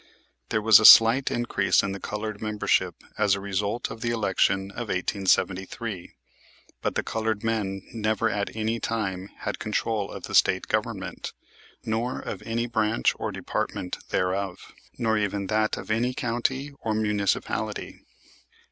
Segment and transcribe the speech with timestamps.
[0.49, 4.71] There was a slight increase in the colored membership as a result of the election
[4.71, 6.15] of 1873,
[6.81, 11.33] but the colored men never at any time had control of the State Government
[11.85, 18.01] nor of any branch or department thereof, nor even that of any county or municipality.